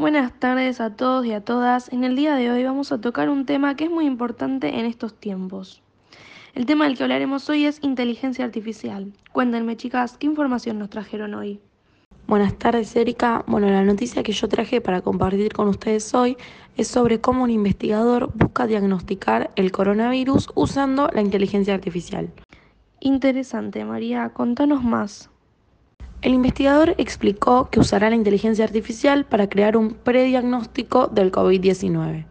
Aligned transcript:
Buenas 0.00 0.32
tardes 0.32 0.80
a 0.80 0.96
todos 0.96 1.26
y 1.26 1.32
a 1.32 1.42
todas. 1.42 1.92
En 1.92 2.04
el 2.04 2.16
día 2.16 2.34
de 2.34 2.50
hoy 2.50 2.64
vamos 2.64 2.90
a 2.90 3.02
tocar 3.02 3.28
un 3.28 3.44
tema 3.44 3.76
que 3.76 3.84
es 3.84 3.90
muy 3.90 4.06
importante 4.06 4.78
en 4.78 4.86
estos 4.86 5.12
tiempos. 5.12 5.82
El 6.54 6.64
tema 6.64 6.86
del 6.86 6.96
que 6.96 7.02
hablaremos 7.02 7.50
hoy 7.50 7.66
es 7.66 7.80
inteligencia 7.82 8.46
artificial. 8.46 9.12
Cuéntenme 9.30 9.76
chicas, 9.76 10.16
¿qué 10.16 10.24
información 10.24 10.78
nos 10.78 10.88
trajeron 10.88 11.34
hoy? 11.34 11.60
Buenas 12.26 12.56
tardes 12.56 12.96
Erika. 12.96 13.44
Bueno, 13.46 13.68
la 13.68 13.84
noticia 13.84 14.22
que 14.22 14.32
yo 14.32 14.48
traje 14.48 14.80
para 14.80 15.02
compartir 15.02 15.52
con 15.52 15.68
ustedes 15.68 16.14
hoy 16.14 16.38
es 16.78 16.88
sobre 16.88 17.20
cómo 17.20 17.44
un 17.44 17.50
investigador 17.50 18.32
busca 18.34 18.66
diagnosticar 18.66 19.50
el 19.54 19.70
coronavirus 19.70 20.48
usando 20.54 21.10
la 21.12 21.20
inteligencia 21.20 21.74
artificial. 21.74 22.32
Interesante, 23.00 23.84
María. 23.84 24.30
Contanos 24.30 24.82
más. 24.82 25.28
El 26.22 26.34
investigador 26.34 26.94
explicó 26.98 27.70
que 27.70 27.80
usará 27.80 28.10
la 28.10 28.16
inteligencia 28.16 28.62
artificial 28.62 29.24
para 29.24 29.48
crear 29.48 29.74
un 29.78 29.94
prediagnóstico 29.94 31.06
del 31.06 31.32
COVID-19. 31.32 32.26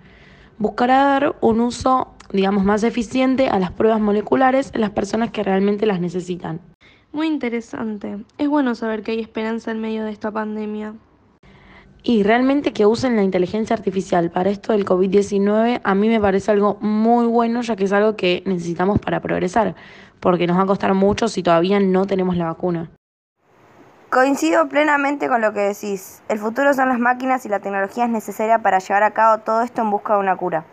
Buscará 0.59 1.05
dar 1.05 1.35
un 1.41 1.59
uso, 1.59 2.09
digamos, 2.31 2.63
más 2.63 2.83
eficiente 2.83 3.49
a 3.49 3.57
las 3.57 3.71
pruebas 3.71 3.99
moleculares 3.99 4.69
en 4.75 4.81
las 4.81 4.91
personas 4.91 5.31
que 5.31 5.41
realmente 5.41 5.87
las 5.87 5.99
necesitan. 6.01 6.59
Muy 7.11 7.25
interesante. 7.25 8.19
Es 8.37 8.47
bueno 8.47 8.75
saber 8.75 9.01
que 9.01 9.13
hay 9.13 9.21
esperanza 9.21 9.71
en 9.71 9.81
medio 9.81 10.05
de 10.05 10.11
esta 10.11 10.29
pandemia. 10.29 10.93
Y 12.03 12.21
realmente 12.21 12.73
que 12.73 12.85
usen 12.85 13.15
la 13.15 13.23
inteligencia 13.23 13.75
artificial 13.75 14.29
para 14.29 14.51
esto 14.51 14.71
del 14.71 14.85
COVID-19 14.85 15.81
a 15.83 15.95
mí 15.95 16.09
me 16.09 16.21
parece 16.21 16.51
algo 16.51 16.77
muy 16.79 17.25
bueno 17.25 17.61
ya 17.63 17.75
que 17.75 17.85
es 17.85 17.91
algo 17.91 18.15
que 18.15 18.43
necesitamos 18.45 18.99
para 18.99 19.19
progresar, 19.19 19.73
porque 20.19 20.45
nos 20.45 20.57
va 20.57 20.61
a 20.61 20.67
costar 20.67 20.93
mucho 20.93 21.27
si 21.27 21.41
todavía 21.41 21.79
no 21.79 22.05
tenemos 22.05 22.37
la 22.37 22.45
vacuna. 22.45 22.91
Coincido 24.09 24.67
plenamente 24.67 25.27
con 25.27 25.39
lo 25.39 25.53
que 25.53 25.59
decís. 25.59 26.23
El 26.29 26.39
futuro 26.39 26.73
son 26.73 26.89
las 26.89 26.97
máquinas 26.97 27.45
y 27.45 27.49
la 27.49 27.59
tecnología 27.59 28.05
es 28.05 28.09
necesaria 28.09 28.57
para 28.57 28.79
llevar 28.79 29.03
a 29.03 29.11
cabo 29.11 29.43
todo 29.43 29.61
esto 29.61 29.83
en 29.83 29.91
busca 29.91 30.13
de 30.13 30.19
una 30.19 30.35
cura. 30.35 30.65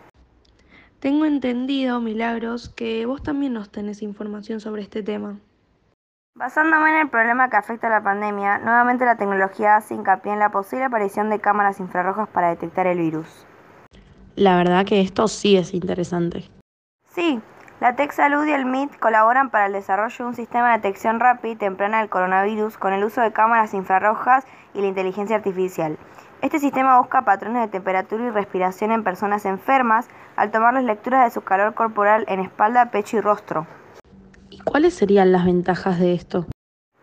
Tengo 0.99 1.25
entendido, 1.25 2.01
Milagros, 2.01 2.69
que 2.69 3.05
vos 3.05 3.21
también 3.21 3.53
nos 3.53 3.69
tenés 3.69 4.01
información 4.01 4.59
sobre 4.59 4.81
este 4.81 5.03
tema. 5.03 5.37
Basándome 6.33 6.89
en 6.89 6.95
el 6.95 7.09
problema 7.09 7.47
que 7.51 7.57
afecta 7.57 7.85
a 7.85 7.91
la 7.91 8.01
pandemia, 8.01 8.57
nuevamente 8.57 9.05
la 9.05 9.17
tecnología 9.17 9.75
hace 9.75 9.93
hincapié 9.93 10.33
en 10.33 10.39
la 10.39 10.49
posible 10.49 10.85
aparición 10.85 11.29
de 11.29 11.39
cámaras 11.39 11.79
infrarrojas 11.79 12.27
para 12.29 12.49
detectar 12.49 12.87
el 12.87 12.97
virus. 12.97 13.45
La 14.35 14.57
verdad 14.57 14.83
que 14.83 14.99
esto 14.99 15.27
sí 15.27 15.57
es 15.57 15.75
interesante. 15.75 16.49
Sí, 17.13 17.39
la 17.79 17.95
TechSalud 17.95 18.45
y 18.47 18.51
el 18.51 18.65
MIT 18.65 18.97
colaboran 18.97 19.51
para 19.51 19.67
el 19.67 19.73
desarrollo 19.73 20.17
de 20.17 20.23
un 20.23 20.35
sistema 20.35 20.69
de 20.69 20.77
detección 20.77 21.19
rápida 21.19 21.51
y 21.51 21.55
temprana 21.55 21.99
del 21.99 22.09
coronavirus 22.09 22.77
con 22.77 22.91
el 22.93 23.03
uso 23.03 23.21
de 23.21 23.31
cámaras 23.31 23.75
infrarrojas 23.75 24.45
y 24.73 24.81
la 24.81 24.87
inteligencia 24.87 25.35
artificial. 25.35 25.97
Este 26.41 26.59
sistema 26.59 26.99
busca 26.99 27.23
patrones 27.23 27.61
de 27.61 27.67
temperatura 27.67 28.25
y 28.25 28.29
respiración 28.31 28.91
en 28.91 29.03
personas 29.03 29.45
enfermas 29.45 30.07
al 30.35 30.51
tomar 30.51 30.73
las 30.73 30.83
lecturas 30.83 31.25
de 31.25 31.31
su 31.31 31.41
calor 31.41 31.75
corporal 31.75 32.25
en 32.27 32.39
espalda, 32.39 32.89
pecho 32.89 33.17
y 33.17 33.21
rostro. 33.21 33.67
¿Y 34.49 34.59
cuáles 34.59 34.95
serían 34.95 35.31
las 35.31 35.45
ventajas 35.45 35.99
de 35.99 36.13
esto? 36.13 36.47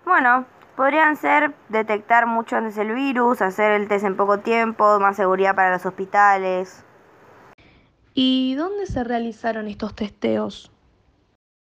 Bueno, 0.04 0.44
podrían 0.76 1.16
ser 1.16 1.54
detectar 1.68 2.26
mucho 2.26 2.56
antes 2.56 2.78
el 2.78 2.94
virus, 2.94 3.42
hacer 3.42 3.72
el 3.72 3.86
test 3.86 4.04
en 4.04 4.16
poco 4.16 4.38
tiempo, 4.38 4.98
más 4.98 5.16
seguridad 5.16 5.54
para 5.54 5.72
los 5.72 5.86
hospitales. 5.86 6.84
¿Y 8.16 8.54
dónde 8.54 8.86
se 8.86 9.02
realizaron 9.02 9.66
estos 9.66 9.96
testeos? 9.96 10.70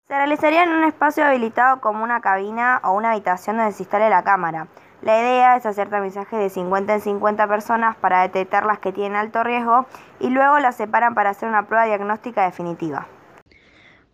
Se 0.09 0.15
realizarían 0.15 0.71
en 0.71 0.75
un 0.79 0.85
espacio 0.85 1.25
habilitado 1.25 1.81
como 1.81 2.03
una 2.03 2.21
cabina 2.21 2.81
o 2.83 2.91
una 2.93 3.13
habitación 3.13 3.59
donde 3.59 3.71
se 3.71 3.85
instale 3.85 4.11
la 4.11 4.25
cámara. 4.25 4.67
La 5.03 5.21
idea 5.21 5.57
es 5.57 5.67
hacer 5.67 5.89
tamizaje 5.89 6.37
de 6.37 6.51
50 6.51 6.95
en 6.95 7.01
50 7.01 7.47
personas 7.47 7.95
para 7.95 8.23
detectar 8.23 8.67
las 8.67 8.81
que 8.81 8.93
tienen 8.93 9.15
alto 9.15 9.45
riesgo 9.45 9.87
y 10.19 10.31
luego 10.31 10.59
las 10.59 10.77
separan 10.77 11.15
para 11.15 11.31
hacer 11.31 11.49
una 11.49 11.69
prueba 11.69 11.85
diagnóstica 11.85 12.45
definitiva. 12.45 13.07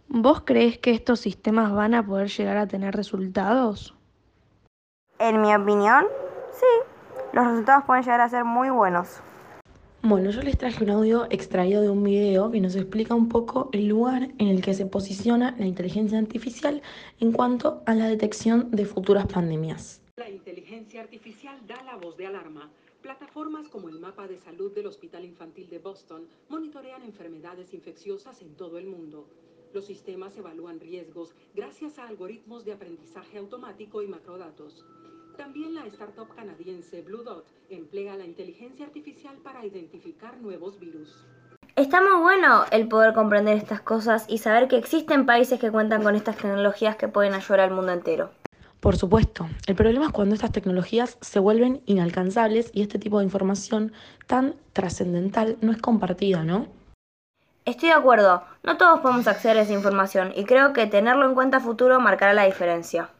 ¿Vos 0.08 0.42
crees 0.42 0.78
que 0.78 0.90
estos 0.90 1.20
sistemas 1.20 1.72
van 1.72 1.94
a 1.94 2.02
poder 2.02 2.28
llegar 2.28 2.58
a 2.58 2.66
tener 2.66 2.94
resultados? 2.94 3.96
En 5.18 5.40
mi 5.40 5.54
opinión, 5.54 6.04
sí. 6.52 6.90
Los 7.32 7.46
resultados 7.46 7.84
pueden 7.84 8.04
llegar 8.04 8.20
a 8.20 8.28
ser 8.28 8.44
muy 8.44 8.68
buenos. 8.68 9.22
Bueno, 10.08 10.30
yo 10.30 10.40
les 10.40 10.56
traje 10.56 10.82
un 10.84 10.88
audio 10.88 11.26
extraído 11.28 11.82
de 11.82 11.90
un 11.90 12.02
video 12.02 12.50
que 12.50 12.62
nos 12.62 12.74
explica 12.76 13.14
un 13.14 13.28
poco 13.28 13.68
el 13.74 13.88
lugar 13.88 14.30
en 14.38 14.48
el 14.48 14.62
que 14.62 14.72
se 14.72 14.86
posiciona 14.86 15.54
la 15.58 15.66
inteligencia 15.66 16.18
artificial 16.18 16.80
en 17.20 17.30
cuanto 17.30 17.82
a 17.84 17.94
la 17.94 18.08
detección 18.08 18.70
de 18.70 18.86
futuras 18.86 19.26
pandemias. 19.26 20.00
La 20.16 20.30
inteligencia 20.30 21.02
artificial 21.02 21.58
da 21.66 21.82
la 21.82 21.96
voz 21.96 22.16
de 22.16 22.26
alarma. 22.26 22.70
Plataformas 23.02 23.68
como 23.68 23.90
el 23.90 24.00
mapa 24.00 24.26
de 24.26 24.38
salud 24.38 24.72
del 24.72 24.86
Hospital 24.86 25.26
Infantil 25.26 25.68
de 25.68 25.78
Boston 25.78 26.26
monitorean 26.48 27.02
enfermedades 27.02 27.74
infecciosas 27.74 28.40
en 28.40 28.54
todo 28.54 28.78
el 28.78 28.86
mundo. 28.86 29.28
Los 29.74 29.84
sistemas 29.84 30.34
evalúan 30.38 30.80
riesgos 30.80 31.34
gracias 31.54 31.98
a 31.98 32.08
algoritmos 32.08 32.64
de 32.64 32.72
aprendizaje 32.72 33.36
automático 33.36 34.00
y 34.00 34.06
macrodatos. 34.06 34.86
También 35.38 35.72
la 35.72 35.86
startup 35.86 36.34
canadiense 36.34 37.00
Blue 37.02 37.22
Dot 37.22 37.46
emplea 37.70 38.16
la 38.16 38.24
inteligencia 38.24 38.84
artificial 38.84 39.36
para 39.36 39.64
identificar 39.64 40.36
nuevos 40.38 40.80
virus. 40.80 41.24
Está 41.76 42.00
muy 42.00 42.20
bueno 42.20 42.64
el 42.72 42.88
poder 42.88 43.14
comprender 43.14 43.56
estas 43.56 43.80
cosas 43.80 44.26
y 44.28 44.38
saber 44.38 44.66
que 44.66 44.76
existen 44.76 45.26
países 45.26 45.60
que 45.60 45.70
cuentan 45.70 46.02
con 46.02 46.16
estas 46.16 46.38
tecnologías 46.38 46.96
que 46.96 47.06
pueden 47.06 47.34
ayudar 47.34 47.60
al 47.60 47.70
mundo 47.70 47.92
entero. 47.92 48.32
Por 48.80 48.96
supuesto, 48.96 49.46
el 49.68 49.76
problema 49.76 50.06
es 50.06 50.12
cuando 50.12 50.34
estas 50.34 50.50
tecnologías 50.50 51.16
se 51.20 51.38
vuelven 51.38 51.82
inalcanzables 51.86 52.72
y 52.74 52.82
este 52.82 52.98
tipo 52.98 53.20
de 53.20 53.24
información 53.24 53.92
tan 54.26 54.56
trascendental 54.72 55.56
no 55.60 55.70
es 55.70 55.80
compartida, 55.80 56.42
¿no? 56.42 56.66
Estoy 57.64 57.90
de 57.90 57.94
acuerdo, 57.94 58.42
no 58.64 58.76
todos 58.76 58.98
podemos 58.98 59.28
acceder 59.28 59.58
a 59.58 59.62
esa 59.62 59.72
información 59.72 60.32
y 60.34 60.44
creo 60.46 60.72
que 60.72 60.88
tenerlo 60.88 61.26
en 61.26 61.34
cuenta 61.34 61.58
a 61.58 61.60
futuro 61.60 62.00
marcará 62.00 62.34
la 62.34 62.44
diferencia. 62.44 63.10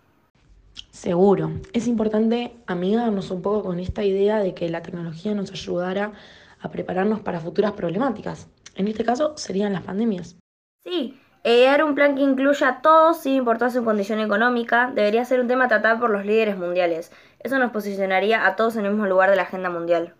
Seguro. 0.90 1.52
Es 1.72 1.86
importante 1.86 2.56
amigarnos 2.66 3.30
un 3.30 3.42
poco 3.42 3.62
con 3.62 3.80
esta 3.80 4.02
idea 4.04 4.38
de 4.40 4.54
que 4.54 4.68
la 4.68 4.82
tecnología 4.82 5.34
nos 5.34 5.50
ayudará 5.52 6.12
a 6.60 6.70
prepararnos 6.70 7.20
para 7.20 7.40
futuras 7.40 7.72
problemáticas. 7.72 8.48
En 8.74 8.88
este 8.88 9.04
caso 9.04 9.36
serían 9.36 9.72
las 9.72 9.82
pandemias. 9.82 10.36
Sí, 10.84 11.18
idear 11.44 11.84
un 11.84 11.94
plan 11.94 12.14
que 12.14 12.22
incluya 12.22 12.68
a 12.68 12.82
todos 12.82 13.20
sin 13.20 13.34
importar 13.34 13.70
su 13.70 13.84
condición 13.84 14.20
económica 14.20 14.90
debería 14.94 15.24
ser 15.24 15.40
un 15.40 15.48
tema 15.48 15.68
tratado 15.68 16.00
por 16.00 16.10
los 16.10 16.24
líderes 16.24 16.58
mundiales. 16.58 17.12
Eso 17.40 17.58
nos 17.58 17.70
posicionaría 17.70 18.46
a 18.46 18.56
todos 18.56 18.76
en 18.76 18.84
el 18.84 18.92
mismo 18.92 19.06
lugar 19.06 19.30
de 19.30 19.36
la 19.36 19.42
agenda 19.42 19.70
mundial. 19.70 20.14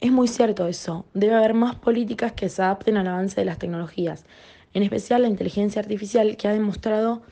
Es 0.00 0.12
muy 0.12 0.28
cierto 0.28 0.66
eso. 0.66 1.04
Debe 1.12 1.34
haber 1.34 1.54
más 1.54 1.74
políticas 1.74 2.32
que 2.32 2.48
se 2.48 2.62
adapten 2.62 2.96
al 2.96 3.06
avance 3.06 3.40
de 3.40 3.44
las 3.44 3.58
tecnologías, 3.58 4.24
en 4.72 4.82
especial 4.82 5.22
la 5.22 5.28
inteligencia 5.28 5.82
artificial 5.82 6.36
que 6.36 6.48
ha 6.48 6.52
demostrado 6.52 7.22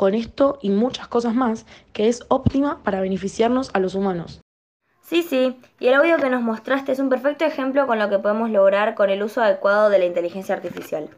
con 0.00 0.14
esto 0.14 0.58
y 0.62 0.70
muchas 0.70 1.08
cosas 1.08 1.34
más, 1.34 1.66
que 1.92 2.08
es 2.08 2.24
óptima 2.28 2.82
para 2.82 3.02
beneficiarnos 3.02 3.68
a 3.74 3.80
los 3.80 3.94
humanos. 3.94 4.40
Sí, 5.02 5.20
sí, 5.20 5.58
y 5.78 5.88
el 5.88 5.92
audio 5.92 6.16
que 6.16 6.30
nos 6.30 6.40
mostraste 6.40 6.92
es 6.92 7.00
un 7.00 7.10
perfecto 7.10 7.44
ejemplo 7.44 7.86
con 7.86 7.98
lo 7.98 8.08
que 8.08 8.18
podemos 8.18 8.48
lograr 8.48 8.94
con 8.94 9.10
el 9.10 9.22
uso 9.22 9.42
adecuado 9.42 9.90
de 9.90 9.98
la 9.98 10.06
inteligencia 10.06 10.54
artificial. 10.54 11.10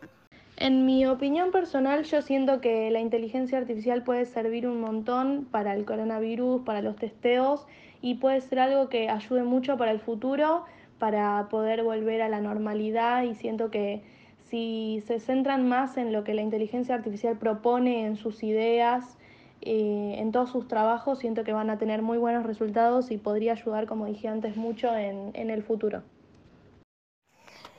En 0.56 0.84
mi 0.84 1.06
opinión 1.06 1.52
personal, 1.52 2.02
yo 2.02 2.22
siento 2.22 2.60
que 2.60 2.90
la 2.90 2.98
inteligencia 2.98 3.56
artificial 3.56 4.02
puede 4.02 4.26
servir 4.26 4.66
un 4.66 4.80
montón 4.80 5.46
para 5.48 5.74
el 5.74 5.84
coronavirus, 5.84 6.62
para 6.62 6.82
los 6.82 6.96
testeos 6.96 7.64
y 8.00 8.16
puede 8.16 8.40
ser 8.40 8.58
algo 8.58 8.88
que 8.88 9.08
ayude 9.08 9.44
mucho 9.44 9.76
para 9.76 9.92
el 9.92 10.00
futuro, 10.00 10.64
para 10.98 11.46
poder 11.50 11.84
volver 11.84 12.20
a 12.20 12.28
la 12.28 12.40
normalidad 12.40 13.22
y 13.22 13.36
siento 13.36 13.70
que 13.70 14.02
si 14.52 15.02
se 15.06 15.18
centran 15.18 15.66
más 15.66 15.96
en 15.96 16.12
lo 16.12 16.24
que 16.24 16.34
la 16.34 16.42
inteligencia 16.42 16.94
artificial 16.94 17.38
propone, 17.38 18.04
en 18.04 18.16
sus 18.16 18.42
ideas, 18.42 19.16
eh, 19.62 20.16
en 20.18 20.30
todos 20.30 20.50
sus 20.50 20.68
trabajos, 20.68 21.20
siento 21.20 21.42
que 21.42 21.54
van 21.54 21.70
a 21.70 21.78
tener 21.78 22.02
muy 22.02 22.18
buenos 22.18 22.44
resultados 22.44 23.10
y 23.10 23.16
podría 23.16 23.52
ayudar, 23.52 23.86
como 23.86 24.04
dije 24.04 24.28
antes, 24.28 24.58
mucho 24.58 24.94
en, 24.94 25.32
el 25.34 25.62
futuro. 25.62 26.02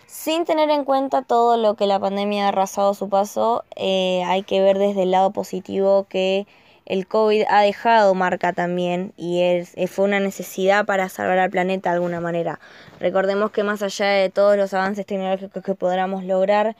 Sin 0.08 0.46
tener 0.46 0.72
en 0.72 0.84
cuenta 0.84 1.22
todo 1.22 1.58
lo 1.58 1.76
que 1.76 1.86
la 1.86 2.00
pandemia 2.00 2.46
ha 2.46 2.48
arrasado 2.48 2.90
a 2.90 2.96
su 2.96 3.08
paso, 3.08 3.66
eh, 3.76 4.24
hay 4.26 4.42
que 4.42 4.60
ver 4.60 4.80
desde 4.80 5.04
el 5.04 5.12
lado 5.12 5.30
positivo 5.30 6.08
que 6.10 6.48
el 6.86 7.08
COVID 7.08 7.44
ha 7.50 7.62
dejado 7.62 8.14
marca 8.14 8.54
también 8.54 9.14
y 9.16 9.42
es, 9.42 9.72
eh, 9.76 9.88
fue 9.88 10.06
una 10.06 10.20
necesidad 10.20 10.86
para 10.86 11.10
salvar 11.10 11.40
al 11.40 11.50
planeta 11.50 11.90
de 11.90 11.96
alguna 11.96 12.20
manera. 12.20 12.60
Recordemos 13.00 13.52
que 13.52 13.64
más 13.64 13.82
allá 13.82 14.08
de 14.08 14.30
todos 14.30 14.58
los 14.58 14.74
avances 14.74 15.06
tecnológicos 15.06 15.64
que 15.64 15.76
podamos 15.76 16.24
lograr, 16.24 16.76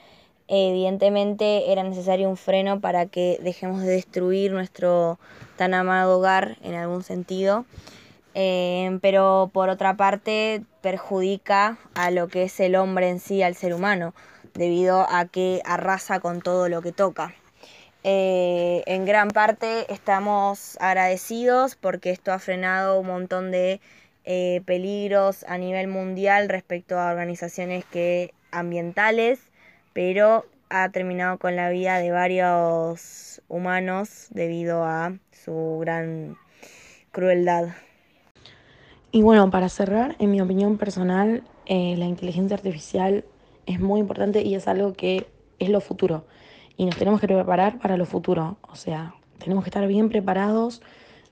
evidentemente 0.48 1.72
era 1.72 1.82
necesario 1.82 2.28
un 2.28 2.36
freno 2.36 2.80
para 2.80 3.06
que 3.06 3.38
dejemos 3.42 3.80
de 3.82 3.92
destruir 3.92 4.52
nuestro 4.52 5.18
tan 5.56 5.72
amado 5.74 6.18
hogar 6.18 6.58
en 6.62 6.74
algún 6.74 7.02
sentido. 7.02 7.64
Eh, 8.34 8.98
pero 9.00 9.50
por 9.52 9.68
otra 9.68 9.96
parte 9.96 10.62
perjudica 10.82 11.78
a 11.94 12.10
lo 12.10 12.26
que 12.28 12.42
es 12.44 12.58
el 12.60 12.74
hombre 12.74 13.08
en 13.08 13.20
sí, 13.20 13.42
al 13.42 13.54
ser 13.54 13.72
humano, 13.74 14.12
debido 14.54 15.06
a 15.08 15.24
que 15.26 15.62
arrasa 15.64 16.20
con 16.20 16.42
todo 16.42 16.68
lo 16.68 16.82
que 16.82 16.92
toca. 16.92 17.34
Eh, 18.06 18.82
en 18.84 19.06
gran 19.06 19.28
parte 19.28 19.90
estamos 19.90 20.76
agradecidos 20.78 21.74
porque 21.74 22.10
esto 22.10 22.32
ha 22.32 22.38
frenado 22.38 23.00
un 23.00 23.06
montón 23.06 23.50
de 23.50 23.80
eh, 24.26 24.60
peligros 24.66 25.42
a 25.48 25.56
nivel 25.56 25.88
mundial 25.88 26.50
respecto 26.50 26.98
a 26.98 27.10
organizaciones 27.10 27.86
que 27.86 28.34
ambientales, 28.52 29.40
pero 29.94 30.44
ha 30.68 30.90
terminado 30.90 31.38
con 31.38 31.56
la 31.56 31.70
vida 31.70 31.98
de 31.98 32.10
varios 32.10 33.40
humanos 33.48 34.26
debido 34.30 34.84
a 34.84 35.14
su 35.32 35.78
gran 35.80 36.36
crueldad. 37.10 37.68
Y 39.12 39.22
bueno, 39.22 39.50
para 39.50 39.70
cerrar, 39.70 40.14
en 40.18 40.30
mi 40.30 40.42
opinión 40.42 40.76
personal, 40.76 41.42
eh, 41.64 41.94
la 41.96 42.04
inteligencia 42.04 42.54
artificial 42.54 43.24
es 43.64 43.80
muy 43.80 44.00
importante 44.00 44.42
y 44.42 44.56
es 44.56 44.68
algo 44.68 44.92
que 44.92 45.26
es 45.58 45.70
lo 45.70 45.80
futuro. 45.80 46.26
Y 46.76 46.86
nos 46.86 46.96
tenemos 46.96 47.20
que 47.20 47.26
preparar 47.26 47.78
para 47.78 47.96
lo 47.96 48.06
futuro. 48.06 48.56
O 48.62 48.76
sea, 48.76 49.14
tenemos 49.38 49.64
que 49.64 49.70
estar 49.70 49.86
bien 49.86 50.08
preparados, 50.08 50.82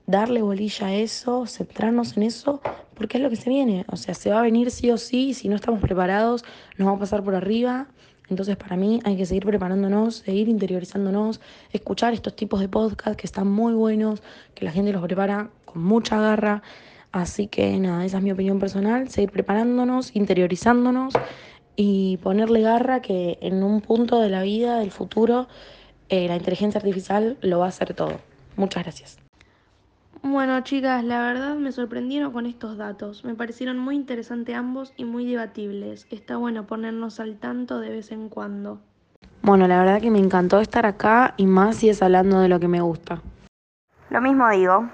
darle 0.05 0.41
bolilla 0.41 0.87
a 0.87 0.93
eso, 0.93 1.45
centrarnos 1.47 2.17
en 2.17 2.23
eso, 2.23 2.61
porque 2.95 3.17
es 3.17 3.23
lo 3.23 3.29
que 3.29 3.35
se 3.35 3.49
viene. 3.49 3.85
O 3.89 3.97
sea, 3.97 4.13
se 4.13 4.29
va 4.29 4.39
a 4.39 4.41
venir 4.41 4.71
sí 4.71 4.91
o 4.91 4.97
sí. 4.97 5.33
Si 5.33 5.49
no 5.49 5.55
estamos 5.55 5.81
preparados, 5.81 6.45
nos 6.77 6.87
va 6.87 6.93
a 6.93 6.99
pasar 6.99 7.23
por 7.23 7.35
arriba. 7.35 7.87
Entonces, 8.29 8.55
para 8.55 8.77
mí 8.77 9.01
hay 9.03 9.17
que 9.17 9.25
seguir 9.25 9.45
preparándonos, 9.45 10.15
seguir 10.17 10.47
interiorizándonos, 10.47 11.41
escuchar 11.71 12.13
estos 12.13 12.35
tipos 12.35 12.59
de 12.61 12.69
podcast 12.69 13.19
que 13.19 13.27
están 13.27 13.47
muy 13.47 13.73
buenos, 13.73 14.23
que 14.55 14.65
la 14.65 14.71
gente 14.71 14.93
los 14.93 15.01
prepara 15.03 15.49
con 15.65 15.83
mucha 15.83 16.19
garra. 16.19 16.63
Así 17.11 17.47
que 17.47 17.77
nada, 17.79 18.05
esa 18.05 18.17
es 18.17 18.23
mi 18.23 18.31
opinión 18.31 18.59
personal, 18.59 19.09
seguir 19.09 19.29
preparándonos, 19.29 20.15
interiorizándonos 20.15 21.13
y 21.75 22.17
ponerle 22.17 22.61
garra 22.61 23.01
que 23.01 23.37
en 23.41 23.63
un 23.63 23.81
punto 23.81 24.19
de 24.19 24.29
la 24.29 24.43
vida, 24.43 24.79
del 24.79 24.91
futuro, 24.91 25.47
eh, 26.09 26.27
la 26.27 26.35
inteligencia 26.35 26.79
artificial 26.79 27.37
lo 27.41 27.59
va 27.59 27.65
a 27.65 27.69
hacer 27.69 27.93
todo. 27.93 28.19
Muchas 28.55 28.83
gracias. 28.83 29.17
Bueno, 30.21 30.61
chicas, 30.61 31.03
la 31.03 31.19
verdad 31.19 31.55
me 31.55 31.71
sorprendieron 31.71 32.31
con 32.31 32.45
estos 32.45 32.77
datos. 32.77 33.25
Me 33.25 33.35
parecieron 33.35 33.77
muy 33.77 33.95
interesantes 33.95 34.55
ambos 34.55 34.93
y 34.95 35.03
muy 35.03 35.25
debatibles. 35.25 36.07
Está 36.11 36.37
bueno 36.37 36.65
ponernos 36.65 37.19
al 37.19 37.37
tanto 37.37 37.79
de 37.79 37.89
vez 37.89 38.11
en 38.11 38.29
cuando. 38.29 38.79
Bueno, 39.41 39.67
la 39.67 39.79
verdad 39.79 40.01
que 40.01 40.09
me 40.09 40.19
encantó 40.19 40.61
estar 40.61 40.85
acá 40.85 41.33
y 41.35 41.45
más 41.45 41.77
si 41.77 41.89
es 41.89 42.01
hablando 42.01 42.39
de 42.39 42.47
lo 42.47 42.59
que 42.59 42.69
me 42.69 42.79
gusta. 42.79 43.21
Lo 44.09 44.21
mismo 44.21 44.49
digo. 44.49 44.89